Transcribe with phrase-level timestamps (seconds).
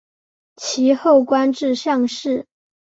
[0.55, 2.47] 其后官至上士。